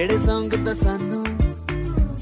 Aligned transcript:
ਜਿਹੜੇ 0.00 0.18
ਸੰਗ 0.18 0.52
ਤਾਂ 0.66 0.74
ਸਾਨੂੰ 0.74 1.24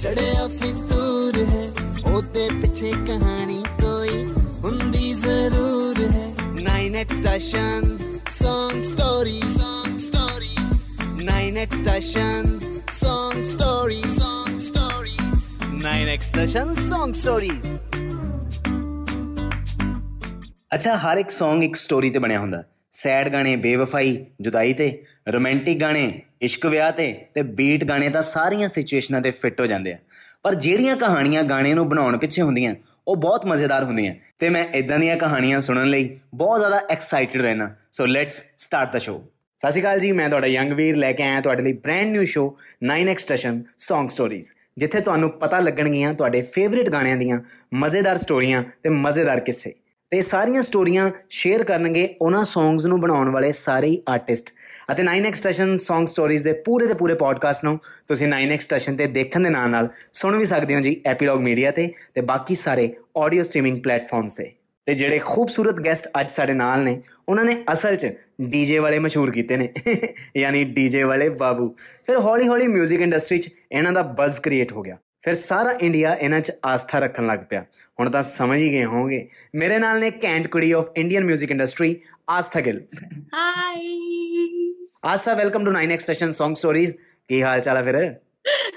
ਚੜਿਆ 0.02 0.46
ਫਿਤੂਰ 0.48 1.36
ਹੈ 1.48 1.66
ਉਹਦੇ 2.12 2.48
ਪਿੱਛੇ 2.62 2.90
ਕਹਾਣੀ 2.90 3.62
ਕੋਈ 3.80 4.24
ਹੁੰਦੀ 4.64 5.12
ਜ਼ਰੂਰ 5.14 6.00
ਹੈ 6.10 6.34
9x 6.54 7.14
station 7.16 7.98
song 8.38 8.82
stories 8.82 9.52
song 9.60 9.94
stories 10.06 10.72
9x 11.20 11.78
station 11.78 12.50
song 12.98 13.38
stories 13.52 14.10
song 14.16 14.58
stories 14.66 15.46
9x 15.84 16.28
station 16.32 16.74
song 16.80 17.14
stories 17.22 17.68
ਅੱਛਾ 20.74 20.96
ਹਰ 20.96 21.16
ਇੱਕ 21.16 21.30
Song 21.30 21.62
ਇੱਕ 21.62 21.76
ਸਟੋਰੀ 21.76 22.10
ਤੇ 22.10 22.18
ਬਣਿਆ 22.18 22.40
ਹੁੰਦਾ 22.40 22.62
ਸੈਡ 23.02 23.28
ਗਾਣੇ 23.28 23.56
ਬੇਵਫਾਈ 23.56 24.26
ਜੁਦਾਈ 24.40 24.72
ਤੇ, 24.72 25.02
ਰੋਮਾਂਟਿਕ 25.28 25.80
ਗਾਣੇ, 25.80 26.22
ਇਸ਼ਕ 26.42 26.66
ਵਿਆਹ 26.66 26.92
ਤੇ 26.92 27.12
ਤੇ 27.34 27.42
ਬੀਟ 27.42 27.84
ਗਾਣੇ 27.84 28.08
ਤਾਂ 28.08 28.22
ਸਾਰੀਆਂ 28.22 28.68
ਸਿਚੁਏਸ਼ਨਾਂ 28.68 29.20
ਤੇ 29.20 29.30
ਫਿੱਟ 29.30 29.60
ਹੋ 29.60 29.66
ਜਾਂਦੇ 29.66 29.92
ਆ। 29.92 29.98
ਪਰ 30.42 30.54
ਜਿਹੜੀਆਂ 30.54 30.96
ਕਹਾਣੀਆਂ 30.96 31.42
ਗਾਣੇ 31.42 31.74
ਨੂੰ 31.74 31.88
ਬਣਾਉਣ 31.88 32.16
ਪਿੱਛੇ 32.16 32.42
ਹੁੰਦੀਆਂ, 32.42 32.74
ਉਹ 33.08 33.16
ਬਹੁਤ 33.16 33.46
ਮਜ਼ੇਦਾਰ 33.46 33.84
ਹੁੰਦੀਆਂ। 33.84 34.14
ਤੇ 34.38 34.48
ਮੈਂ 34.48 34.64
ਇਦਾਂ 34.74 34.98
ਦੀਆਂ 34.98 35.16
ਕਹਾਣੀਆਂ 35.16 35.60
ਸੁਣਨ 35.60 35.86
ਲਈ 35.86 36.18
ਬਹੁਤ 36.34 36.58
ਜ਼ਿਆਦਾ 36.58 36.82
ਐਕਸਾਈਟਿਡ 36.90 37.42
ਰਹਿਣਾ 37.42 37.74
so 37.92 38.06
let's 38.06 38.42
start 38.58 38.92
the 38.92 38.98
show 38.98 39.20
ਸਤਿ 39.58 39.72
ਸ਼੍ਰੀ 39.72 39.82
ਅਕਾਲ 39.82 40.00
ਜੀ, 40.00 40.12
ਮੈਂ 40.12 40.28
ਤੁਹਾਡਾ 40.28 40.46
ਯੰਗ 40.46 40.72
ਵੀਰ 40.72 40.96
ਲੈ 40.96 41.12
ਕੇ 41.12 41.22
ਆਇਆ 41.22 41.40
ਤੁਹਾਡੇ 41.40 41.62
ਲਈ 41.62 41.72
brand 41.72 42.12
new 42.12 42.24
show 42.24 42.54
9x 42.84 43.18
station 43.18 43.62
Song 43.88 44.06
Stories 44.06 44.54
ਜਿੱਥੇ 44.78 45.00
ਤੁਹਾਨੂੰ 45.00 45.30
ਪਤਾ 45.30 45.60
ਲੱਗਣਗੀਆਂ 45.60 46.14
ਤੁਹਾਡੇ 46.14 46.42
ਫੇਵਰਿਟ 46.42 46.90
ਗਾਣਿਆਂ 46.90 47.16
ਦੀਆਂ 47.16 47.40
ਮਜ਼ੇਦਾਰ 47.74 48.16
ਸਟੋਰੀਆਂ 48.16 48.62
ਤੇ 48.82 48.88
ਮਜ਼ੇਦਾਰ 48.88 49.40
ਕਿੱਸੇ। 49.40 49.72
ਤੇ 50.10 50.22
ਸਾਰੀਆਂ 50.22 50.62
ਸਟੋਰੀਆਂ 50.62 51.10
ਸ਼ੇਅਰ 51.30 51.64
ਕਰਨਗੇ 51.64 52.16
ਉਹਨਾਂ 52.22 52.44
ਸੌਂਗਸ 52.44 52.86
ਨੂੰ 52.86 53.00
ਬਣਾਉਣ 53.00 53.30
ਵਾਲੇ 53.30 53.52
ਸਾਰੇ 53.52 54.02
ਆਰਟਿਸਟ 54.08 54.50
ਅਤੇ 54.92 55.02
9x 55.02 55.34
ਸਟੇਸ਼ਨ 55.34 55.74
Song 55.74 56.02
Stories 56.02 56.42
ਦੇ 56.42 56.52
ਪੂਰੇ 56.52 56.86
ਦੇ 56.86 56.94
ਪੂਰੇ 56.94 57.14
ਪੋਡਕਾਸਟ 57.14 57.64
ਨੂੰ 57.64 57.78
ਤੁਸੀਂ 58.08 58.28
9x 58.28 58.58
ਸਟੇਸ਼ਨ 58.58 58.96
ਤੇ 58.96 59.06
ਦੇਖਣ 59.06 59.40
ਦੇ 59.40 59.50
ਨਾਲ 59.50 59.70
ਨਾਲ 59.70 59.88
ਸੁਣ 60.12 60.36
ਵੀ 60.36 60.44
ਸਕਦੇ 60.44 60.74
ਹੋ 60.74 60.80
ਜੀ 60.80 61.02
ਐਪੀਲੌਗ 61.06 61.40
ਮੀਡੀਆ 61.40 61.70
ਤੇ 61.70 61.92
ਤੇ 62.14 62.20
ਬਾਕੀ 62.20 62.54
ਸਾਰੇ 62.54 62.94
ਆਡੀਓ 63.16 63.42
ਸਟ੍ਰੀਮਿੰਗ 63.42 63.82
ਪਲੇਟਫਾਰਮਸ 63.82 64.34
ਤੇ। 64.34 64.52
ਤੇ 64.86 64.94
ਜਿਹੜੇ 64.94 65.18
ਖੂਬਸੂਰਤ 65.18 65.80
ਗੈਸਟ 65.80 66.08
ਅੱਜ 66.20 66.30
ਸਾਡੇ 66.30 66.52
ਨਾਲ 66.52 66.84
ਨੇ, 66.84 67.02
ਉਹਨਾਂ 67.28 67.44
ਨੇ 67.44 67.64
ਅਸਲ 67.72 67.96
'ਚ 67.96 68.06
ਡੀਜੇ 68.40 68.78
ਵਾਲੇ 68.78 68.98
ਮਸ਼ਹੂਰ 68.98 69.30
ਕੀਤੇ 69.30 69.56
ਨੇ, 69.56 69.72
ਯਾਨੀ 70.36 70.64
ਡੀਜੇ 70.64 71.02
ਵਾਲੇ 71.02 71.28
ਬਾਬੂ। 71.28 71.76
ਫਿਰ 72.06 72.18
ਹੌਲੀ 72.18 72.48
ਹੌਲੀ 72.48 72.66
뮤직 72.66 73.00
ਇੰਡਸਟਰੀ 73.00 73.38
'ਚ 73.38 73.48
ਇਹਨਾਂ 73.72 73.92
ਦਾ 73.92 74.02
ਬਜ਼ 74.02 74.40
ਕ੍ਰੀਏਟ 74.40 74.72
ਹੋ 74.72 74.82
ਗਿਆ। 74.82 74.96
ਫਿਰ 75.22 75.34
ਸਾਰਾ 75.34 75.70
ਇੰਡੀਆ 75.80 76.14
ਇਹਨਾਂ 76.14 76.40
'ਚ 76.40 76.52
ਆਸਥਾ 76.64 76.98
ਰੱਖਣ 76.98 77.26
ਲੱਗ 77.26 77.38
ਪਿਆ। 77.50 77.64
ਹੁਣ 78.00 78.10
ਤਾਂ 78.10 78.22
ਸਮਝ 78.22 78.58
ਹੀ 78.58 78.70
ਗਏ 78.70 78.84
ਹੋਵੋਗੇ। 78.84 79.28
ਮੇਰੇ 79.54 79.78
ਨਾਲ 79.78 80.00
ਨੇ 80.00 80.10
ਕੈਂਟ 80.10 80.48
ਕੁੜੀ 80.48 80.72
of 80.72 80.88
Indian 80.96 81.32
뮤직 81.32 81.50
industry 81.50 82.00
Aastha 82.30 82.60
Gill. 82.60 82.80
Hi 83.34 84.74
Aastha 85.04 85.34
welcome 85.34 85.64
to 85.64 85.70
9x 85.70 85.98
station 85.98 86.28
Song 86.28 86.50
Stories 86.50 86.92
ਕੀ 87.28 87.42
ਹਾਲ 87.42 87.60
ਚਾਲ 87.60 87.76
ਆ 87.76 87.82
ਫਿਰ? 87.82 88.14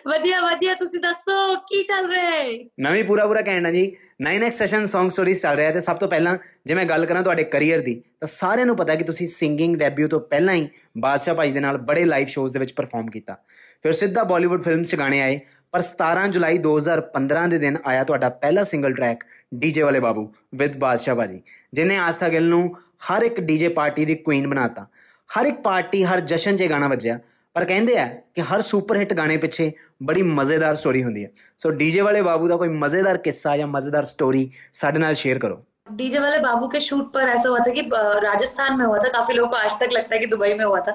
ਵਧੀਆ 0.08 0.42
ਵਧੀਆ। 0.42 0.74
ਤੁਸੀਂ 0.74 1.00
ਦੱਸੋ 1.00 1.56
ਕੀ 1.56 1.84
ਚੱਲ 1.84 2.10
ਰਿਹਾ 2.10 2.32
ਹੈ? 2.32 2.50
ਮੈਂ 2.80 2.92
ਵੀ 2.92 3.04
ਪੂਰਾ 3.04 3.28
ਪੂਰਾ 3.28 3.42
ਕਹਿਣਾ 3.42 3.72
ਜੀ। 3.72 3.96
9x 4.24 4.52
ਸੈਸ਼ਨ 4.52 4.84
Song 4.84 5.06
Stories 5.06 5.40
ਚੱਲ 5.42 5.56
ਰਿਹਾ 5.56 5.72
ਤੇ 5.72 5.80
ਸਭ 5.80 5.96
ਤੋਂ 5.96 6.08
ਪਹਿਲਾਂ 6.08 6.38
ਜੇ 6.66 6.74
ਮੈਂ 6.74 6.86
ਗੱਲ 6.86 7.06
ਕਰਾਂ 7.06 7.24
ਤੁਹਾਡੇ 7.24 7.44
ਕੈਰੀਅਰ 7.44 7.80
ਦੀ 7.80 8.04
ਤਾਂ 8.20 8.28
ਸਾਰਿਆਂ 8.28 8.66
ਨੂੰ 8.66 8.76
ਪਤਾ 8.76 8.96
ਕਿ 8.96 9.04
ਤੁਸੀਂ 9.04 9.28
ਸਿੰਗਿੰਗ 9.28 9.76
ਡੈਬਿਊ 9.76 10.08
ਤੋਂ 10.08 10.20
ਪਹਿਲਾਂ 10.20 10.54
ਹੀ 10.54 10.70
ਬਾਦਸ਼ਾਹ 10.98 11.36
ਭਾਈ 11.36 11.52
ਦੇ 11.52 11.60
ਨਾਲ 11.60 11.78
ਬੜੇ 11.78 12.06
ਲਾਈਵ 12.06 12.28
ਸ਼ੋਜ਼ 12.28 12.54
ਦੇ 12.54 12.60
ਵਿੱਚ 12.60 12.74
ਪਰਫਾਰਮ 12.74 13.10
ਕੀਤਾ। 13.10 13.38
ਫਿਰ 13.84 13.92
ਸਿੱਧਾ 13.92 14.24
ਬਾਲੀਵੁੱਡ 14.24 14.62
ਫਿਲਮਸ 14.62 14.90
'ਚ 14.90 14.96
ਗਾਣੇ 14.96 15.22
ਆਏ। 15.22 15.40
ਪਰ 15.73 15.83
17 15.83 16.27
ਜੁਲਾਈ 16.31 16.59
2015 16.59 17.49
ਦੇ 17.49 17.59
ਦਿਨ 17.59 17.77
ਆਇਆ 17.85 18.05
ਤੁਹਾਡਾ 18.05 18.29
ਪਹਿਲਾ 18.29 18.63
ਸਿੰਗਲ 18.65 18.95
ਟਰੈਕ 18.95 19.25
ਡੀਜੇ 19.55 19.83
ਵਾਲੇ 19.83 20.01
ਬਾਬੂ 20.01 20.31
ਵਿਦ 20.55 20.77
ਬਾਦਸ਼ਾਹ 20.77 21.17
ਭਾਜੀ 21.17 21.43
ਜਿਨੇ 21.73 21.97
ਆਸਥਾ 21.99 22.29
ਗਿੱਲ 22.29 22.45
ਨੂੰ 22.45 22.63
ਹਰ 23.11 23.23
ਇੱਕ 23.23 23.41
ਡੀਜੇ 23.41 23.69
ਪਾਰਟੀ 23.69 24.05
ਦੀ 24.05 24.15
ਕੁਈਨ 24.15 24.49
ਬਣਾਤਾ 24.49 24.87
ਹਰ 25.31 25.47
ਇੱਕ 25.47 25.61
ਪਾਰਟੀ 25.61 26.05
ਹਰ 26.05 26.21
ਜਸ਼ਨ 26.21 26.57
'ਚ 26.57 26.69
ਗਾਣਾ 26.71 26.89
ਵੱਜਿਆ 26.89 27.19
ਪਰ 27.57 27.65
ਕਹਿੰਦੇ 27.65 27.97
ਆ 27.99 28.07
ਕਿ 28.35 28.43
ਹਰ 28.43 28.61
ਸੁਪਰ 28.61 28.97
ਹਿੱਟ 28.97 29.13
ਗਾਣੇ 29.15 29.37
ਪਿੱਛੇ 29.37 29.71
ਬੜੀ 30.03 30.23
ਮਜ਼ੇਦਾਰ 30.23 30.75
ਸਟੋਰੀ 30.75 31.03
ਹੁੰਦੀ 31.05 31.25
ਹੈ 31.25 31.31
ਸੋ 31.59 31.71
ਡੀਜੇ 31.73 32.01
ਵਾਲੇ 32.01 32.23
ਬਾਬੂ 32.23 32.49
ਦਾ 32.49 32.57
ਕੋਈ 32.57 32.69
ਮਜ਼ੇਦਾਰ 32.69 33.19
ਕਿੱਸਾ 33.19 33.57
ਜਾਂ 33.57 33.67
ਮਜ਼ੇਦਾਰ 33.67 34.05
ਸਟੋਰੀ 34.05 34.51
ਸਾਡੇ 34.73 34.99
ਨਾਲ 34.99 35.15
ਸ਼ੇਅਰ 35.15 35.39
ਕਰੋ 35.39 35.63
डीजे 35.99 36.21
वाले 36.21 36.39
बाबू 36.45 36.69
के 36.69 36.79
शूट 36.81 37.11
पर 37.11 37.29
ऐसा 37.31 37.51
हुआ 37.51 37.59
था 37.61 37.73
कि 37.75 37.83
अ, 37.89 37.99
राजस्थान 38.23 38.73
में 38.79 38.81
हुआ 38.85 38.97
था 39.03 39.11
काफी 39.11 39.35
लोगों 39.35 39.51
को 39.51 39.59
आज 39.59 39.75
तक 39.83 39.93
लगता 39.93 40.15
है 40.15 40.19
कि 40.23 40.29
दुबई 40.33 40.49
में 40.55 40.65
हुआ 40.65 40.81
था 40.87 40.95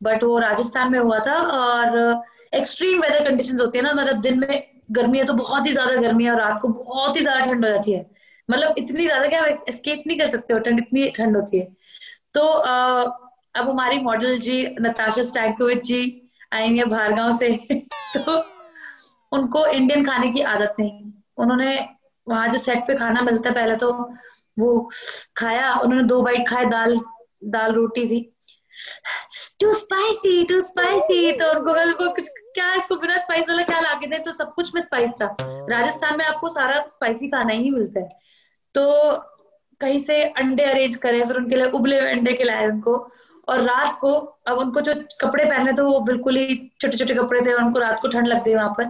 बट 0.00 0.22
वो 0.24 0.36
राजस्थान 0.40 0.92
में 0.92 0.98
हुआ 1.00 1.18
था 1.24 1.38
और 1.54 1.96
एक्सट्रीम 2.53 3.01
वेदर 3.01 3.23
कंडीशंस 3.29 3.61
होती 3.61 3.77
है 3.77 3.83
ना 3.83 3.93
मतलब 3.93 4.21
दिन 4.21 4.39
में 4.39 4.63
गर्मी 4.91 5.17
है 5.17 5.25
तो 5.25 5.33
बहुत 5.33 5.67
ही 5.67 5.71
ज़्यादा 5.71 5.95
गर्मी 6.01 6.25
है 6.25 6.31
और 6.31 6.39
रात 6.39 6.59
को 6.61 6.67
बहुत 6.67 7.17
ही 7.17 7.21
ज़्यादा 7.21 7.45
ठंड 7.45 7.65
हो 7.65 7.71
जाती 7.71 7.91
है। 7.91 8.05
मतलब 8.49 8.75
इतनी 8.77 9.05
ज़्यादा 9.05 9.27
कि 9.27 9.35
आप 9.35 9.65
एस्केप 9.69 10.03
नहीं 10.07 10.17
कर 10.19 10.27
सकते 10.27 10.53
हो 10.53 10.59
ठंड 10.59 10.79
इतनी 10.79 11.09
ठंड 11.17 11.35
होती 11.37 11.59
है। 11.59 11.65
तो 12.33 12.41
अ, 12.41 13.03
अब 13.55 13.69
हमारी 13.69 13.99
मॉडल 13.99 14.37
जी 14.39 14.61
नताशा 14.81 15.23
स्टैंकोविच 15.23 15.83
जी 15.83 16.01
आई 16.53 16.75
हैं 16.77 16.87
बाहर 16.89 17.13
गाँव 17.13 17.37
से। 17.37 17.49
तो 18.17 18.37
उनको 19.31 19.65
इंडियन 19.67 20.05
खाने 20.05 20.31
की 20.31 20.41
आदत 20.41 20.75
नहीं। 20.79 21.11
उन्होंने 21.37 21.77
वहाँ 22.27 22.47
जो 22.47 22.57
सेट 22.57 22.87
पे 22.87 22.95
खाना 22.95 23.21
मिलता 23.21 23.49
है 23.49 23.55
पहले 23.55 23.75
तो 23.75 23.91
वो 24.59 24.89
खाया 25.37 25.73
उन्होंने 25.73 26.03
दो 26.07 26.21
बाइट 26.21 26.47
खाए 26.49 26.65
दाल 26.65 26.99
दाल 27.45 27.71
रोटी 27.73 28.07
थी। 28.07 28.19
टू 29.59 29.73
स्पाइसी 29.73 30.43
टू 30.45 30.61
स्पाइसी 30.61 31.31
तो 31.37 31.51
उनको 31.51 31.73
लगा 31.73 31.91
को 31.93 32.09
कुछ 32.15 32.27
क्या 32.53 32.73
इसको 32.73 32.95
बिना 32.95 33.17
स्पाइस 33.17 33.49
वाला 33.49 33.63
क्या 33.63 33.79
लाके 33.79 34.07
दे? 34.07 34.17
तो 34.17 34.33
सब 34.33 34.53
कुछ 34.53 34.73
में 34.75 34.81
स्पाइस 34.81 35.11
था। 35.21 35.35
राजस्थान 35.41 36.17
में 36.17 36.25
आपको 36.25 36.49
सारा 36.49 36.85
स्पाइसी 36.89 37.27
खाना 37.27 37.53
ही 37.53 37.69
मिलता 37.71 37.99
है। 37.99 38.09
तो 38.75 39.11
कहीं 39.81 39.99
से 39.99 40.21
अंडे 40.23 40.63
अरेंज 40.63 40.95
करे 40.95 41.23
फिर 41.25 41.37
उनके 41.37 41.55
लिए 41.55 41.69
उबले 41.71 41.99
हुए 41.99 42.11
अंडे 42.11 42.33
खिलाए 42.33 42.67
उनको। 42.67 42.95
और 43.47 43.61
रात 43.63 43.97
को 44.01 44.11
अब 44.47 44.57
उनको 44.59 44.81
जो 44.81 44.93
कपड़े 45.21 45.43
पहने 45.45 45.73
थे 45.73 45.81
वो 45.81 45.99
बिल्कुल 46.05 46.35
ही 46.37 46.55
छोटे 46.81 46.97
छोटे 46.97 47.13
कपड़े 47.15 47.41
थे 47.41 47.53
और 47.53 47.61
उनको 47.63 47.79
रात 47.79 47.99
को 48.01 48.07
ठंड 48.07 48.27
लग 48.27 48.43
गई 48.43 48.55
वहाँ 48.55 48.73
पर। 48.77 48.83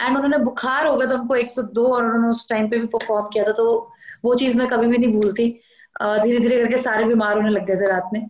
एंड 0.00 0.16
उन्होंने 0.16 0.38
बुखार 0.38 0.86
हो 0.86 0.96
गया 0.96 1.08
तो 1.08 1.14
उनको 1.16 1.36
102 1.36 1.86
और 1.86 2.04
उन्होंने 2.04 2.28
उस 2.28 2.48
टाइम 2.48 2.68
पे 2.70 2.78
भी 2.78 2.86
परफॉर्म 2.88 3.26
किया 3.32 3.44
था। 3.44 3.52
तो 3.52 3.92
वो 4.24 4.34
चीज़ 4.34 4.58
मैं 4.58 4.66
कभी 4.68 4.86
भी 4.86 4.98
नहीं 4.98 5.12
भूलती। 5.12 5.48
धीरे 6.02 6.38
धीरे 6.38 6.56
करके 6.56 6.78
सारे 6.78 7.04
बीमार 7.04 7.36
होने 7.36 7.50
लग 7.50 7.66
गए 7.66 7.76
थे 7.76 7.90
रात 7.92 8.10
में। 8.12 8.28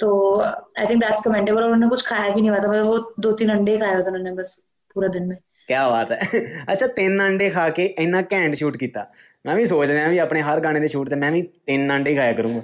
तो 0.00 0.08
आई 0.40 0.86
थिंक 0.86 1.00
दैट्स 1.00 1.22
कमेंडेबल 1.22 1.62
और 1.62 1.70
उन्होंने 1.70 1.88
कुछ 1.90 2.06
खाया 2.06 2.28
भी 2.30 2.40
नहीं 2.40 2.50
हुआ 2.50 2.58
था 2.58 2.68
मतलब 2.68 2.86
वो 2.86 2.98
दो 3.20 3.32
तीन 3.34 3.50
अंडे 3.50 3.76
खाए 3.78 3.94
हुए 3.94 4.02
थे 4.02 4.08
उन्होंने 4.08 4.32
बस 4.34 4.56
पूरा 4.96 5.08
दिन 5.10 5.28
में 5.28 5.36
ਕੀ 5.68 5.74
ਬਾਤ 5.90 6.10
ਹੈ 6.12 6.40
ਅੱਛਾ 6.72 6.86
ਤਿੰਨ 6.86 7.20
ਅੰਡੇ 7.22 7.48
ਖਾ 7.50 7.68
ਕੇ 7.70 7.84
ਇੰਨਾ 7.98 8.20
ਘੈਂਟ 8.32 8.54
ਸ਼ੂਟ 8.54 8.76
ਕੀਤਾ 8.76 9.06
ਮੈਂ 9.46 9.54
ਵੀ 9.54 9.64
ਸੋਚ 9.66 9.90
ਰਿਹਾ 9.90 10.08
ਵੀ 10.08 10.18
ਆਪਣੇ 10.18 10.42
ਹਰ 10.42 10.60
ਗਾਣੇ 10.60 10.80
ਦੇ 10.80 10.88
ਸ਼ੂਟ 10.88 11.08
ਤੇ 11.10 11.16
ਮੈਂ 11.16 11.30
ਵੀ 11.32 11.42
ਤਿੰਨ 11.66 11.90
ਅੰਡੇ 11.96 12.14
ਖਾਇਆ 12.16 12.32
ਕਰੂੰਗਾ 12.32 12.62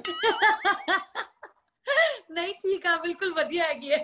नहीं 2.35 2.53
ठीक 2.55 2.85
है 2.87 2.93
बिल्कुल 3.01 3.33
बढ़िया 3.33 3.65
है 3.65 3.75
ये 3.87 3.97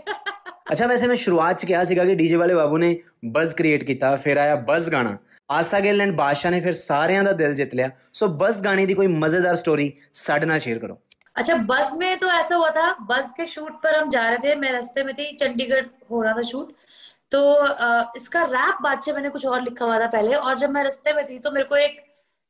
ਅੱਛਾ 0.72 0.86
ਵੈਸੇ 0.86 1.06
ਮੈਂ 1.06 1.14
ਸ਼ੁਰੂਆਤ 1.16 1.58
ਚ 1.58 1.64
ਕਿਹਾ 1.64 1.82
ਸੀਗਾ 1.84 2.04
ਕਿ 2.04 2.14
ਡੀਜੇ 2.14 2.36
ਵਾਲੇ 2.36 2.54
ਬਾਬੂ 2.54 2.78
ਨੇ 2.78 2.90
ਬਜ਼ 3.36 3.54
ਕ੍ਰੀਏਟ 3.54 3.84
ਕੀਤਾ 3.84 4.14
ਫਿਰ 4.16 4.36
ਆਇਆ 4.36 4.56
ਬਜ਼ 4.66 4.90
ਗਾਣਾ 4.90 5.16
ਆਸਥਾ 5.50 5.80
ਗਿੱਲ 5.80 6.00
ਐਂਡ 6.00 6.14
ਬਾਦਸ਼ਾਹ 6.16 6.52
ਨੇ 6.52 6.60
ਫਿਰ 6.60 6.72
ਸਾਰਿਆਂ 6.74 7.22
ਦਾ 7.24 7.32
ਦਿਲ 7.34 7.54
ਜਿੱਤ 7.54 7.74
ਲਿਆ 7.74 7.90
ਸੋ 8.12 8.28
ਬਜ਼ 8.42 8.62
ਗਾਣੇ 8.64 8.86
ਦੀ 8.86 8.94
ਕੋਈ 8.94 9.06
ਮਜ਼ੇਦਾਰ 9.14 9.54
ਸਟੋਰੀ 9.56 9.92
ਸਾਡੇ 10.16 10.46
ਨਾਲ 10.46 10.58
ਸ਼ੇਅਰ 10.58 10.78
ਕਰੋ 10.78 10.98
अच्छा 11.35 11.55
बस 11.69 11.93
में 11.97 12.17
तो 12.19 12.27
ऐसा 12.29 12.55
हुआ 12.55 12.69
था, 12.69 12.91
बस 13.01 13.33
के 13.37 13.45
शूट 13.47 13.81
पर 13.83 13.95
हम 13.95 14.09
जा 14.09 14.27
रहे 14.29 14.37
थे, 14.39 14.55
मैं 14.55 14.71
रास्ते 14.71 15.03
में 15.03 15.13
थी, 15.15 15.35
चंडीगढ़ 15.37 15.85
हो 16.11 16.21
रहा 16.21 16.33
था 16.33 16.41
शूट। 16.43 16.71
तो 17.31 17.41
इसका 18.17 18.43
रैप 18.45 18.77
बादशाह 18.83 19.15
मैंने 19.15 19.29
कुछ 19.29 19.45
और 19.45 19.61
लिखा 19.61 19.85
हुआ 19.85 19.99
था 19.99 20.07
पहले, 20.07 20.33
और 20.35 20.57
जब 20.59 20.69
मैं 20.69 20.83
रास्ते 20.83 21.13
में 21.13 21.25
थी 21.27 21.39
तो 21.39 21.51
मेरे 21.51 21.65
को 21.67 21.75
एक 21.77 22.01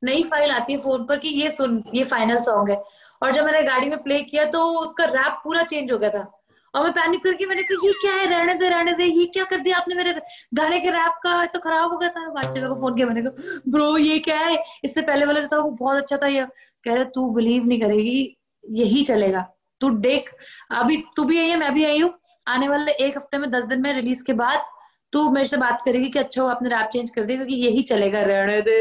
नई 0.01 0.23
फ़ाइल 0.23 0.51
आती 0.51 0.73
है 0.73 0.79
फ़ोन 0.79 1.05
पर 1.07 1.19
कि 1.19 1.29
ये 1.31 1.51
सुन, 1.51 1.83
ये 1.93 2.03
फाइनल 2.05 2.37
सॉन्ग 2.41 2.69
है। 2.71 2.81
और 3.21 3.31
जब 3.33 3.45
मैंने 3.45 3.61
गाड़ी 3.63 3.89
में 3.89 4.01
प्ले 4.03 4.19
किया 4.21 4.45
तो 4.51 4.63
उसका 4.79 5.05
रैप 5.07 5.39
पूरा 5.43 5.63
चेंज 5.63 5.91
हो 5.91 5.97
गया 5.97 6.09
था। 6.09 6.31
और 6.73 6.83
मैं 6.83 6.91
पैनिक 6.93 7.23
करके 7.23 7.45
मैंने 7.45 7.63
कहा, 7.63 7.87
ये 7.87 7.91
क्या 8.01 8.13
है, 8.13 8.27
रहने 8.29 8.53
दे 8.55 8.69
रहने 8.69 8.93
दे, 8.93 9.05
ये 9.05 9.25
क्या 9.33 9.43
कर 9.45 9.57
दिया 9.59 9.77
आपने 9.77 9.95
मेरे 9.95 10.13
गाने 10.53 10.79
के 10.79 10.89
रैप 10.91 11.19
का 11.23 11.45
तो 11.45 11.59
खराब 11.59 11.91
हो 11.91 11.97
गया 11.97 12.09
सारा 12.09 12.29
बादशाह 12.31 12.67
को 12.67 12.75
फ़ोन 12.81 12.95
किया, 12.95 13.07
मैंने 13.07 13.21
कहा, 13.21 13.59
ब्रो, 13.69 13.97
ये 13.97 14.19
क्या 14.19 14.39
है? 14.39 14.57
इससे 14.83 15.01
पहले 15.01 15.25
वाला 15.25 15.41
जो 15.41 15.47
था, 15.47 15.57
वो 15.59 15.69
बहुत 15.71 15.97
अच्छा 15.97 16.17
था 16.17 16.27
ये। 16.27 16.45
कह 16.85 16.93
रहे, 16.93 17.05
तू 17.05 17.29
बिलीव 17.31 17.65
नहीं 17.65 17.81
करेगी 17.81 18.35
यही 18.64 19.04
चलेगा 19.04 19.46
तू 19.80 19.90
देख 20.00 20.30
अभी 20.72 20.96
तू 21.16 21.24
भी 21.24 21.38
आई 21.38 21.48
है 21.48 21.56
मैं 21.56 21.72
भी 21.74 21.84
आई 21.84 22.00
हूँ 22.00 22.12
आने 22.46 22.68
वाले 22.68 22.92
एक 23.06 23.16
हफ्ते 23.16 23.38
में 23.38 23.50
दस 23.50 23.64
दिन 23.64 23.82
में 23.82 23.92
रिलीज 23.92 24.22
के 24.22 24.32
बाद 24.34 24.64
तू 25.12 25.28
मेरे 25.30 25.48
से 25.48 25.56
बात 25.56 25.82
करेगी 25.84 26.08
कि 26.08 26.18
अच्छा 26.18 26.42
वो 26.42 26.48
आपने 26.48 26.68
रैप 26.68 26.88
चेंज 26.92 27.10
कर 27.10 27.24
दिया 27.24 27.36
क्योंकि 27.36 27.54
यही 27.56 27.82
चलेगा 27.82 28.20
रहने 28.22 28.60
दे 28.62 28.78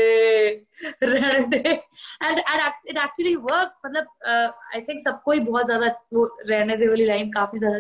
रहने 1.04 1.40
दे 1.48 1.60
एंड 1.60 2.40
इट 2.40 2.98
एक्चुअली 2.98 3.36
वर्क 3.36 3.74
मतलब 3.86 4.08
आई 4.76 4.82
थिंक 4.82 5.00
सबको 5.00 5.32
ही 5.32 5.40
बहुत 5.40 5.68
ज्यादा 5.68 5.88
वो 6.14 6.26
रहने 6.50 6.78
दे 6.78 6.88
वाली 6.88 7.06
लाइन 7.06 7.32
काफी 7.32 7.60
ज्यादा 7.60 7.80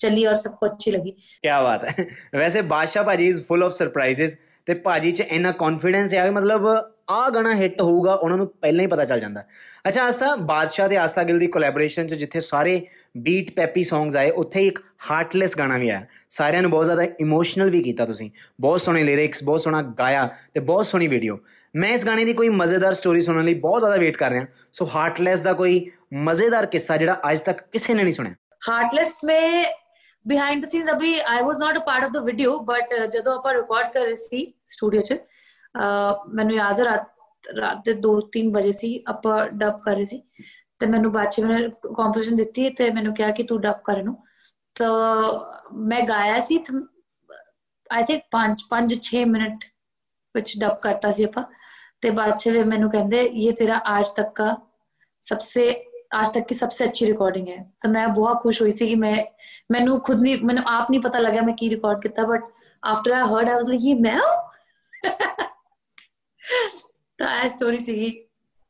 चली 0.00 0.24
और 0.26 0.36
सबको 0.36 0.66
अच्छी 0.66 0.90
लगी 0.90 1.10
ਕੀ 1.42 1.48
ਬਾਤ 1.62 1.84
ਹੈ 1.84 2.06
ਵੈਸੇ 2.34 2.62
ਬਾਦਸ਼ਾਹ 2.62 3.04
ਭਾਜੀ 3.04 3.26
ਇਜ਼ 3.28 3.42
ਫੁੱਲ 3.46 3.64
ਆਫ 3.64 3.72
ਸਰਪ੍ਰਾਈਜ਼ਸ 3.72 4.36
ਤੇ 4.66 4.74
ਭਾਜੀ 4.86 5.10
ਚ 5.10 5.20
ਇੰਨਾ 5.20 5.52
ਕੌਨਫੀਡੈਂਸ 5.52 6.14
ਹੈ 6.14 6.24
ਕਿ 6.24 6.30
ਮਤਲਬ 6.30 6.68
ਆ 7.07 7.29
ਗਾਣਾ 7.29 7.53
ਹਿੱਟ 7.55 7.81
ਹੋਊਗਾ, 7.81 8.13
ਉਹਨਾਂ 8.13 8.37
ਨੂੰ 8.37 8.47
ਪਹਿਲਾਂ 8.61 8.81
ਹੀ 8.81 8.87
ਪਤਾ 8.87 9.05
ਚੱਲ 9.05 9.19
ਜਾਂਦਾ। 9.19 9.43
ਅੱਛਾ 9.87 10.03
ਆਸਾ 10.03 10.35
ਬਾਦਸ਼ਾਹ 10.35 10.89
ਤੇ 10.89 10.97
ਆਸਾ 10.97 11.23
ਗਿੱਲ 11.23 11.39
ਦੀ 11.39 11.47
ਕੋਲੈਬੋਰੇਸ਼ਨ 11.47 12.07
'ਚ 12.07 12.13
ਜਿੱਥੇ 12.13 12.41
ਸਾਰੇ 12.41 12.85
ਬੀਟ 13.17 13.51
ਪੈਪੀ 13.55 13.83
ਸੌਂਗਸ 13.83 14.15
ਆਏ, 14.15 14.29
ਉੱਥੇ 14.31 14.65
ਇੱਕ 14.67 14.79
ਹਾਰਟਲੈਸ 15.09 15.57
ਗਾਣਾ 15.57 15.77
ਵੀ 15.77 15.89
ਆਇਆ। 15.89 16.05
ਸਾਰਿਆਂ 16.29 16.61
ਨੂੰ 16.61 16.71
ਬਹੁਤ 16.71 16.85
ਜ਼ਿਆਦਾ 16.85 17.03
ਇਮੋਸ਼ਨਲ 17.19 17.69
ਵੀ 17.69 17.81
ਕੀਤਾ 17.83 18.05
ਤੁਸੀਂ। 18.05 18.29
ਬਹੁਤ 18.61 18.81
ਸੋਹਣੇ 18.81 19.03
ਲਿਰਿਕਸ 19.03 19.43
ਬਹੁਤ 19.43 19.61
ਸੋਹਣਾ 19.61 19.81
ਗਾਇਆ 19.99 20.29
ਤੇ 20.53 20.59
ਬਹੁਤ 20.61 20.85
ਸੋਹਣੀ 20.85 21.07
ਵੀਡੀਓ 21.07 21.37
ਮੈਂ 21.75 21.89
ਇਸ 21.89 22.05
ਗਾਣੇ 22.05 22.25
ਦੀ 22.25 22.33
ਕੋਈ 22.33 22.49
ਮਜ਼ੇਦਾਰ 22.51 22.93
ਸਟੋਰੀ 22.93 23.19
ਸੁਣਨ 23.19 23.45
ਲਈ 23.45 23.53
ਬਹੁਤ 23.59 23.81
ਜ਼ਿਆਦਾ 23.81 23.97
ਵੇਟ 23.97 24.17
ਕਰ 24.17 24.31
ਰਿਹਾ। 24.31 24.45
ਸੋ 24.73 24.85
ਹਾਰਟਲੈਸ 24.95 25.41
ਦਾ 25.41 25.53
ਕੋਈ 25.53 25.85
ਮਜ਼ੇਦਾਰ 26.23 26.65
ਕਿੱਸਾ 26.65 26.97
ਜਿਹੜਾ 26.97 27.19
ਅੱਜ 27.31 27.39
ਤੱਕ 27.39 27.61
ਕਿਸੇ 27.71 27.93
ਨੇ 27.93 28.03
ਨਹੀਂ 28.03 28.13
ਸੁਣਿਆ। 28.13 28.35
Heartless 28.69 29.19
may 29.25 29.39
behind 30.25 30.61
the 30.65 30.67
scenes 30.69 30.89
ਅਭੀ 30.91 31.13
I 31.19 31.43
was 31.43 31.57
not 31.59 31.77
a 31.77 31.79
part 31.85 32.03
of 32.03 32.11
the 32.11 32.23
video 32.25 32.57
but 32.65 32.93
ਜਦੋਂ 33.13 33.33
ਆਪਾਂ 33.33 33.53
ਰਿਕਾਰਡ 33.53 33.91
ਕਰ 33.93 34.01
ਰਹੇ 34.01 34.15
ਸੀ 34.15 34.53
ਸਟੂਡੀਓ 34.65 35.01
'ਚ 35.01 35.17
ਮੈਨੂੰ 35.75 36.55
ਯਾਦ 36.55 36.79
ਹੈ 36.79 36.85
ਰਾਤ 36.85 37.09
ਰਾਤ 37.57 37.77
ਦੇ 37.85 37.93
2-3 37.93 38.51
ਵਜੇ 38.53 38.71
ਸੀ, 38.71 39.03
ਆਪਾਂ 39.07 39.47
ਡਬ 39.47 39.79
ਕਰ 39.79 39.95
ਰਹੇ 39.95 40.05
ਸੀ। 40.05 40.21
ਤੇ 40.79 40.85
ਮੈਨੂੰ 40.85 41.11
ਬਾਅਦ 41.11 41.29
ਚ 41.29 41.39
ਮੈਂ 41.39 41.59
ਕੰਪੋਜੀਸ਼ਨ 41.95 42.35
ਦਿੱਤੀ 42.35 42.69
ਤੇ 42.69 42.89
ਮੈਨੂੰ 42.89 43.13
ਕਿਹਾ 43.13 43.31
ਕਿ 43.31 43.43
ਤੂੰ 43.43 43.59
ਡਬ 43.61 43.81
ਕਰ 43.83 44.03
ਨੂੰ 44.03 44.15
ਤਾਂ 44.75 44.89
ਮੈਂ 45.89 46.01
ਗਾਇਆ 46.01 46.39
ਸੀ 46.39 46.57
ਆਈ 47.89 48.03
ਥਿੰਕ 48.03 48.23
5 48.31 48.63
5 48.69 48.95
6 48.99 49.23
ਮਿੰਟ 49.31 49.65
ਵਿੱਚ 50.35 50.53
ਡਬ 50.59 50.77
ਕਰਤਾ 50.81 51.11
ਸੀ 51.11 51.23
ਆਪਾਂ। 51.23 51.43
ਤੇ 52.01 52.09
ਬਾਅਦ 52.09 52.37
ਚ 52.37 52.49
ਵੀ 52.49 52.63
ਮੈਨੂੰ 52.63 52.89
ਕਹਿੰਦੇ, 52.91 53.19
ਇਹ 53.19 53.53
ਤੇਰਾ 53.53 53.81
ਅੱਜ 53.99 54.07
ਤੱਕ 54.15 54.41
ਦਾ 54.41 54.55
ਸਬਸੇ, 55.23 55.65
ਅੱਜ 56.21 56.29
ਤੱਕ 56.29 56.47
ਦੀ 56.49 56.55
ਸਬਸੇ 56.55 56.85
ਅੱਛੀ 56.85 57.05
ਰਿਕਾਰਡਿੰਗ 57.05 57.47
ਹੈ। 57.49 57.57
ਤਾਂ 57.81 57.89
ਮੈਂ 57.91 58.07
ਬਹੁਤ 58.07 58.41
ਖੁਸ਼ 58.41 58.61
ਹੋਈ 58.61 58.71
ਸੀ 58.71 58.87
ਕਿ 58.87 58.95
ਮੈਂ, 58.95 59.17
ਮੈਨੂੰ 59.71 59.99
ਖੁਦ 60.01 60.21
ਨਹੀਂ, 60.21 60.37
ਮੈਨੂੰ 60.45 60.63
ਆਪ 60.67 60.91
ਨਹੀਂ 60.91 61.01
ਪਤਾ 61.01 61.19
ਲੱਗਾ 61.19 61.41
ਮੈਂ 61.41 61.53
ਕੀ 61.53 61.69
ਰਿਕਾਰਡ 61.69 62.01
ਕੀਤਾ 62.01 62.23
but 62.23 62.43
after 62.83 63.11
I 63.11 63.21
heard 63.21 63.49
I 63.49 63.55
was 63.55 63.67
like 63.69 63.85
ਇਹ 63.85 64.01
ਮੈਂ 64.01 64.19
ਤਾਂ 67.17 67.43
ਇਹ 67.43 67.49
ਸਟੋਰੀ 67.49 67.77
ਸੀਗੀ 67.77 68.23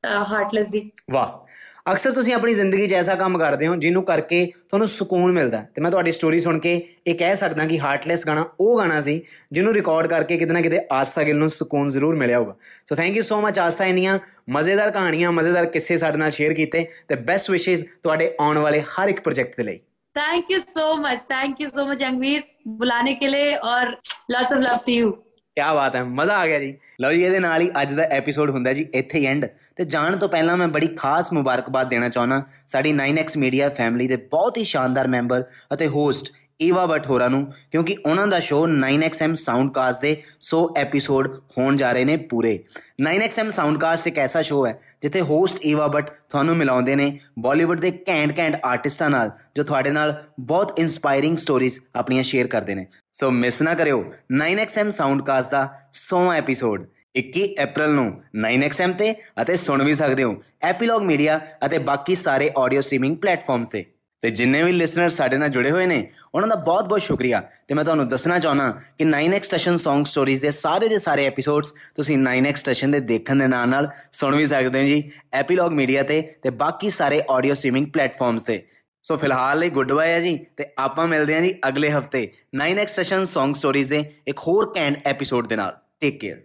ਹਾਰਟਲੈਸ 0.06 0.68
ਦੀ। 0.68 0.92
ਵਾਹ। 1.12 1.54
ਅਕਸਰ 1.92 2.12
ਤੁਸੀਂ 2.12 2.34
ਆਪਣੀ 2.34 2.54
ਜ਼ਿੰਦਗੀ 2.54 2.88
'ਚ 2.88 2.94
ਐਸਾ 2.94 3.16
ਕੰਮ 3.16 3.38
ਕਰਦੇ 3.38 3.68
ਹੋ 3.68 3.76
ਜਿਹਨੂੰ 3.76 4.04
ਕਰਕੇ 4.04 4.46
ਤੁਹਾਨੂੰ 4.70 4.88
ਸਕੂਨ 4.88 5.32
ਮਿਲਦਾ 5.32 5.66
ਤੇ 5.76 5.82
ਮੈਂ 5.82 5.92
ਤੁਹਾਡੀ 5.92 6.12
ਸਟੋਰੀ 6.12 6.40
ਸੁਣ 6.40 6.60
ਕੇ 6.60 6.88
ਇਹ 7.08 7.16
ਕਹਿ 7.16 7.36
ਸਕਦਾ 7.36 7.66
ਕਿ 7.66 7.80
ਹਾਰਟਲੈਸ 7.80 8.26
ਗਾਣਾ 8.28 8.46
ਉਹ 8.60 8.78
ਗਾਣਾ 8.78 9.02
ਸੀ 9.02 9.22
ਜਿਹਨੂੰ 9.52 9.74
ਰਿਕਾਰਡ 9.74 10.08
ਕਰਕੇ 10.08 10.38
ਕਿਤੇ 10.38 10.54
ਨਾ 10.54 10.62
ਕਿਤੇ 10.62 10.80
ਆਸਥਾ 10.92 11.24
ਗਿੱਲ 11.24 11.38
ਨੂੰ 11.38 11.50
ਸਕੂਨ 11.50 11.90
ਜ਼ਰੂਰ 11.90 12.16
ਮਿਲਿਆ 12.16 12.40
ਹੋਗਾ 12.40 12.56
so 12.90 12.96
thank 12.96 13.16
you 13.16 13.22
so 13.22 13.42
much 13.42 13.60
Aastha 13.60 13.86
ਇੰਨੀਆਂ 13.86 14.20
ਮਜ਼ੇਦਾਰ 14.50 14.92
ਕਹਾਣੀਆਂ 14.92 15.32
ਮਜ਼ੇਦਾਰ 15.32 15.66
ਕਿੱਸੇ 15.66 15.98
ਸਾਡੇ 15.98 16.18
ਨਾਲ 16.18 16.32
ਸ਼ੇਅਰ 16.32 16.54
ਕੀਤੇ 16.54 16.88
ਤੇ 17.08 17.16
ਬੈਸਟ 17.16 17.52
ਵਿਸ਼ੇਸ 17.52 17.86
ਤੁਹਾਡੇ 18.04 18.36
ਆਉਣ 18.40 18.58
ਵਾਲੇ 18.58 18.82
ਹਰ 18.82 19.08
ਇੱਕ 19.08 19.22
ਪ੍ਰੋਜੈਕਟ 19.22 19.58
ਦੇ 19.58 19.64
ਲਈ। 19.64 19.78
Thank 20.16 20.52
you 20.52 20.60
so 20.60 20.96
much 20.98 21.20
thank 21.20 21.62
you 21.62 21.68
so 21.68 21.88
much 21.88 22.04
Angveer 22.04 22.42
ਬੁਲਾਣੇ 22.68 23.16
ਕੇ 23.16 23.28
ਲਈ 23.28 23.56
ਔਰ 23.56 23.90
lots 24.32 24.54
of 24.54 24.60
love 24.60 24.78
to 24.78 24.92
you 24.92 25.23
ਕੀ 25.58 25.62
ਬਾਤ 25.76 25.96
ਹੈ, 25.96 26.04
ਮਜ਼ਾ 26.04 26.38
ਆ 26.38 26.48
ਗਿਆ 26.48 26.60
ਜੀ। 26.60 26.74
ਲਓ 27.02 27.12
ਜੀ, 27.12 27.24
ਇਹਦੇ 27.24 27.40
ਨਾਲ 27.40 27.62
ਹੀ 27.62 27.70
ਅੱਜ 27.82 27.94
ਦਾ 27.94 28.04
ਐਪੀਸੋਡ 28.04 28.50
ਹੁੰਦਾ 28.50 28.74
ਜੀ, 28.74 28.86
ਇੱਥੇ 28.94 29.20
ਹੀ 29.20 29.26
ਐਂਡ 29.26 29.46
ਤੇ 29.76 29.86
ਜਾਣ 29.86 30.18
ਤੋਂ 30.18 30.30
ਪਹਿਲਾਂ 30.30 30.58
ਮੈਂ 30.58 30.68
ਬੜੀ 30.68 30.88
ਖਾਸ 30.88 31.34
ਮੁਬਾਰਕਬਾਦ 31.34 31.90
ਦੇਣਾ 31.90 32.10
ਚਾਹੁੰਦਾ। 32.10 32.42
ਸਾਡੀ 32.68 32.94
9x 32.94 33.38
ਮੀਡੀਆ 33.38 33.70
ਫੈਮਿਲੀ 33.70 34.08
ਦੇ 34.08 34.16
ਬਹੁਤ 34.16 34.58
ਹੀ 34.58 34.64
ਸ਼ਾਨਦਾਰ 34.64 35.08
ਮੈਂਬਰ 35.08 35.44
ਅਤੇ 35.74 35.88
ਹੋਸਟ 35.88 36.32
ਈਵਾ 36.62 36.86
ਬਟ 36.86 37.08
ਹੋਰਾਂ 37.08 37.30
ਨੂੰ, 37.30 37.54
ਕਿਉਂਕਿ 37.72 37.98
ਉਹਨਾਂ 38.06 38.28
ਦਾ 38.28 38.40
ਸ਼ੋਅ 38.40 38.68
9XM 38.68 39.34
ਸਾਊਂਡਕਾਸਟ 39.34 40.02
ਦੇ 40.02 40.22
100 40.42 40.68
ਐਪੀਸੋਡ 40.78 41.28
ਹੋਣ 41.58 41.78
ਜਾ 41.78 41.92
ਰਹੇ 41.92 42.06
ਨੇ 42.06 42.18
ਪੂਰੇ। 42.18 42.64
9XM 43.02 43.50
ਸਾਊਂਡਕਾਸਟ 43.50 44.08
ਇੱਕ 44.08 44.20
ਐਸਾ 44.20 44.42
ਸ਼ੋਅ 44.42 44.68
ਹੈ, 44.68 44.80
ਜਿੱਥੇ 45.02 45.22
ਹੋਸਟ 45.22 45.66
ਈਵਾ 45.66 45.88
ਬਟ 45.88 46.10
ਤੁਹਾਨੂੰ 46.10 46.58
ਮਿਲਾਉਂਦੇ 46.58 46.96
ਨੇ 46.96 47.20
ਬਾਲੀਵੁੱਡ 47.40 47.80
ਦੇ 47.80 47.92
ਕੈਂਟ 47.92 48.32
ਕੈਂਟ 48.32 48.60
ਆਰਟਿਸਟਾਂ 48.66 49.10
ਨਾਲ, 49.10 49.32
ਜੋ 49.56 49.64
ਤੁਹਾਡੇ 49.64 49.92
ਨਾਲ 49.92 50.24
ਬਹੁਤ 50.40 50.80
ਇਨਸਪਾਇਰਿੰਗ 50.80 51.38
ਸਟੋਰੀਜ਼ 51.38 51.80
ਆਪਣੀਆਂ 51.96 52.24
ਸ਼ੇਅਰ 52.24 52.48
ਕਰਦੇ 52.48 52.76
ਨੇ। 52.76 52.88
ਸੋ 53.14 53.32
ਮਿਸ 53.32 53.62
ਨਾ 53.62 53.74
ਕਰਿਓ 53.74 54.04
9XM 54.34 54.92
ਸਾਊਂਡਕਾਸਟ 54.92 55.52
ਦਾ 55.52 55.70
100 55.94 56.32
ਐਪੀਸੋਡ 56.34 56.86
21 57.16 57.48
ਅਪ੍ਰੈਲ 57.64 57.92
ਨੂੰ 57.92 58.22
9XM 58.38 58.94
ਤੇ, 58.94 59.16
ਅਤੇ 59.42 59.56
ਸੁਣ 59.56 59.84
ਵੀ 59.84 59.96
ਸਕਦੇ 59.96 60.24
ਹੋ 60.24 60.36
ਐਪੀਲੌਗ 60.62 61.02
ਮੀਡੀਆ 61.02 61.40
ਅਤੇ 61.66 61.78
ਬਾਕੀ 61.78 62.16
ਸਾਰੇ 62.16 62.52
ਆਡੀਓ 62.58 62.82
ਸਟ੍ਰੀਮਿੰਗ 62.82 63.18
ਪਲੇਟਫਾਰਮਸ 63.18 63.68
ਤੇ। 63.68 63.86
ਤੇ 64.24 64.30
ਜਿੰਨੇ 64.30 64.64
ਵੀ 64.64 64.72
ਲਿਸਨਰ 64.72 65.10
ਸਾਡੇ 65.10 65.38
ਨਾਲ 65.38 65.50
ਜੁੜੇ 65.50 65.72
ਹੋਏ 65.72 65.86
ਨੇ, 65.86 66.08
ਉਹਨਾਂ 66.36 66.48
ਦਾ 66.48 66.56
ਬਹੁਤ-ਬਹੁਤ 66.56 67.02
ਸ਼ੁਕਰੀਆ। 67.02 67.44
ਤੇ 67.68 67.74
ਮੈਂ 67.74 67.84
ਤੁਹਾਨੂੰ 67.84 68.08
ਦੱਸਣਾ 68.08 68.40
ਚਾਹਣਾ 68.40 68.70
ਕਿ 68.72 69.06
9x 69.06 69.44
ਸਟੇਸ਼ਨ 69.44 69.74
Song 69.74 70.00
Stories 70.00 70.40
ਦੇ 70.40 70.52
ਸਾਰੇ 70.52 70.88
ਦੇ 70.88 71.00
ਸਾਰੇ 71.00 71.26
ਐਪੀਸੋਡਸ 71.26 71.74
ਤੁਸੀਂ 71.96 72.18
9x 72.18 72.56
ਸਟੇਸ਼ਨ 72.56 72.92
ਦੇ 72.92 73.00
ਦੇਖਣ 73.00 73.36
ਦੇ 73.36 73.48
ਨਾਲ 73.48 73.70
ਨਾਲ 73.70 73.90
ਸੁਣ 74.12 74.36
ਵੀ 74.36 74.46
ਸਕਦੇ 74.46 74.80
ਹੋ 74.80 74.86
ਜੀ 74.86 75.12
ਐਪੀਲੌਗ 75.34 75.72
ਮੀਡੀਆ 75.72 76.04
ਤੇ 76.04 76.22
ਤੇ 76.42 76.50
ਬਾਕੀ 76.50 76.90
ਸਾਰੇ 76.90 77.22
ਆਡੀਓ 77.30 77.54
ਸਟ੍ਰੀਮਿੰਗ 77.54 77.88
ਪਲੇਟਫਾਰਮਸ 77.88 78.42
ਤੇ। 78.42 78.64
ਸੋ 79.04 79.18
ਫਿਲਹਾਲ 79.18 79.60
ਲਈ 79.60 79.70
ਗੁੱਡ 79.70 79.92
ਬਾਏ 79.92 80.12
ਹੈ 80.12 80.20
ਜੀ, 80.20 80.46
ਤੇ 80.58 80.66
ਆਪਾਂ 80.78 81.08
ਮਿਲਦੇ 81.08 81.36
ਹਾਂ 81.36 81.42
ਜੀ 81.42 81.56
ਅਗਲੇ 81.68 81.92
ਹਫ਼ਤੇ 81.92 82.32
9x 82.62 82.88
ਸਟੇਸ਼ਨ 82.88 83.22
Song 83.22 83.50
Stories 83.50 83.88
ਦੇ 83.88 84.04
ਇੱਕ 84.28 84.40
ਹੋਰ 84.40 84.74
ਕੈਂਡ 84.74 84.96
ਐਪੀਸੋਡ 85.06 85.48
ਦੇ 85.48 85.56
ਨਾਲ। 85.56 85.78
ਟੇਕ 86.00 86.20
ਕੇਅਰ 86.20 86.42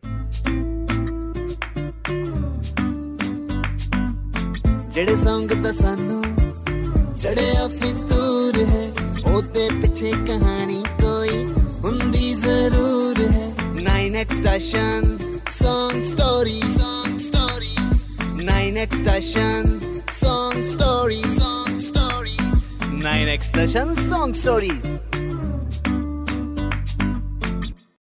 ਜਿਹੜੇ 4.88 5.16
ਸੰਗ 5.16 5.50
ਤਾਂ 5.64 5.72
ਸਾਨੂੰ 5.72 6.24
ਚੜਿਆ 7.22 7.66
ਫਿਤੂਰ 7.68 8.56
ਹੈ 8.68 8.86
ਉਹਦੇ 9.32 9.68
ਪਿੱਛੇ 9.82 10.10
ਕਹਾਣੀ 10.26 10.82
ਕੋਈ 11.00 11.44
ਹੁੰਦੀ 11.84 12.34
ਜ਼ਰੂਰ 12.34 13.20
ਹੈ 13.32 13.48
9x 13.76 14.36
station 14.36 15.16
Song 15.52 16.00
Stories 16.08 16.72
Song 16.78 17.14
Stories 17.26 17.94
9x 18.48 18.98
station 19.00 19.68
Song 20.18 20.58
Stories 20.72 21.30
Song 21.38 21.78
Stories 21.86 22.60
9x 23.04 23.48
station 23.52 23.94
Song 24.02 24.34
Stories 24.42 24.86